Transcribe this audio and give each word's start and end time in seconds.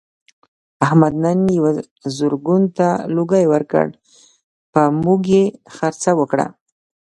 احمد 0.85 1.13
نن 1.23 1.39
یوه 1.57 1.71
زرګون 2.17 2.63
ته 2.77 2.87
لوګی 3.15 3.45
ورکړ 3.53 3.85
په 4.73 4.81
موږ 5.03 5.21
یې 5.35 5.43
خرڅه 5.75 6.11
وکړله. 6.19 6.47